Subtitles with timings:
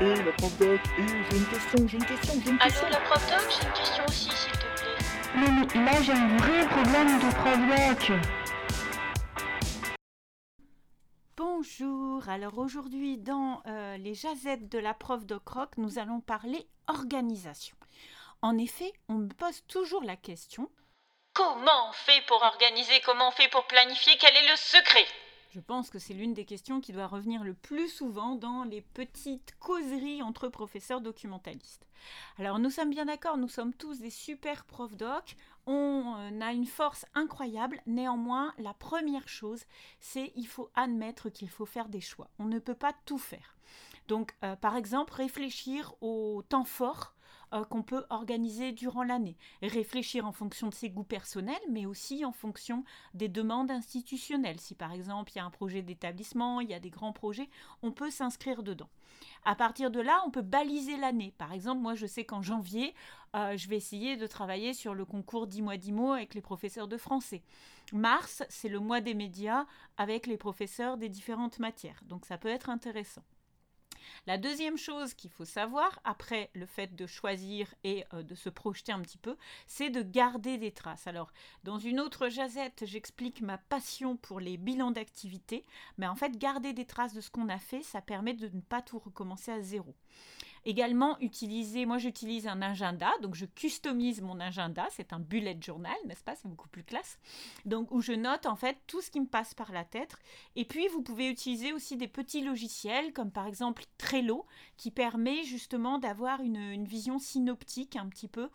[0.00, 2.86] Et la prof doc, et j'ai une question, j'ai une question, j'ai une question.
[2.86, 4.96] Allô, la prof doc, j'ai une question aussi, s'il te plaît.
[5.36, 8.18] Mais là j'ai un vrai problème de prof doc.
[11.36, 16.66] Bonjour, alors aujourd'hui dans euh, les jazettes de la prof de croc, nous allons parler
[16.88, 17.76] organisation.
[18.42, 20.68] En effet, on me pose toujours la question
[21.34, 24.12] Comment on fait pour organiser Comment on fait pour planifier?
[24.18, 25.06] Quel est le secret?
[25.54, 28.80] Je pense que c'est l'une des questions qui doit revenir le plus souvent dans les
[28.80, 31.86] petites causeries entre professeurs documentalistes.
[32.38, 36.52] Alors nous sommes bien d'accord, nous sommes tous des super profs doc, on euh, a
[36.52, 39.62] une force incroyable, néanmoins la première chose
[40.00, 42.28] c'est il faut admettre qu'il faut faire des choix.
[42.40, 43.56] On ne peut pas tout faire.
[44.08, 47.14] Donc euh, par exemple réfléchir au temps fort
[47.54, 49.36] euh, qu'on peut organiser durant l'année.
[49.62, 54.60] Réfléchir en fonction de ses goûts personnels, mais aussi en fonction des demandes institutionnelles.
[54.60, 57.48] Si par exemple il y a un projet d'établissement, il y a des grands projets,
[57.82, 58.88] on peut s'inscrire dedans.
[59.44, 61.34] À partir de là, on peut baliser l'année.
[61.38, 62.94] Par exemple, moi je sais qu'en janvier,
[63.36, 66.40] euh, je vais essayer de travailler sur le concours 10 mois 10 mots avec les
[66.40, 67.42] professeurs de français.
[67.92, 72.00] Mars, c'est le mois des médias avec les professeurs des différentes matières.
[72.06, 73.22] Donc ça peut être intéressant.
[74.26, 78.48] La deuxième chose qu'il faut savoir, après le fait de choisir et euh, de se
[78.48, 81.06] projeter un petit peu, c'est de garder des traces.
[81.06, 85.64] Alors, dans une autre jazette, j'explique ma passion pour les bilans d'activité,
[85.98, 88.60] mais en fait, garder des traces de ce qu'on a fait, ça permet de ne
[88.60, 89.94] pas tout recommencer à zéro.
[90.66, 95.96] Également, utiliser, moi j'utilise un agenda, donc je customise mon agenda, c'est un bullet journal,
[96.06, 96.34] n'est-ce pas?
[96.36, 97.18] C'est beaucoup plus classe.
[97.66, 100.16] Donc où je note en fait tout ce qui me passe par la tête.
[100.56, 105.44] Et puis vous pouvez utiliser aussi des petits logiciels comme par exemple Trello qui permet
[105.44, 108.50] justement d'avoir une, vision synoptique un petit peu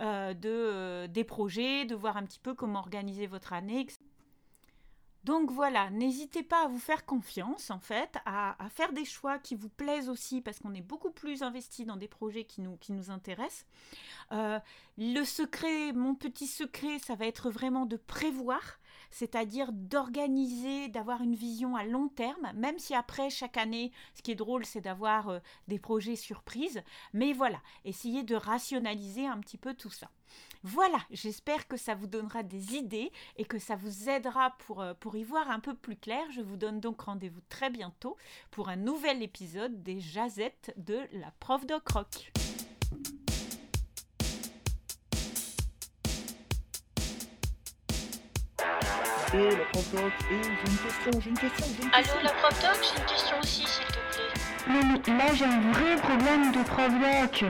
[0.00, 3.98] euh, euh, des projets, de voir un petit peu comment organiser votre année, etc.
[5.24, 9.54] Donc voilà, n'hésitez pas à vous faire confiance en fait, à, faire des choix qui
[9.54, 13.66] vous plaisent aussi parce qu'on est beaucoup plus investi dans des projets qui nous, intéressent.
[14.32, 14.58] Euh,
[14.96, 18.78] le secret, mon petit secret, ça va être vraiment de prévoir,
[19.10, 24.32] c'est-à-dire d'organiser, d'avoir une vision à long terme, même si après chaque année, ce qui
[24.32, 26.82] est drôle, c'est d'avoir euh, des projets surprises.
[27.12, 30.10] Mais voilà, essayez de rationaliser un petit peu tout ça.
[30.62, 34.94] Voilà, j'espère que ça vous donnera des idées et que ça vous aidera pour, euh,
[34.94, 36.24] pour y voir un peu plus clair.
[36.30, 38.16] Je vous donne donc rendez-vous très bientôt
[38.50, 42.32] pour un nouvel épisode des jazettes de la prof de croc.
[49.34, 52.14] Et la prof doc, et j'ai une question, j'ai une question, j'ai une question.
[52.14, 54.32] Allô, la prof doc, j'ai une question aussi, s'il te plaît.
[54.68, 57.44] Non, mais là j'ai un vrai problème de prof doc.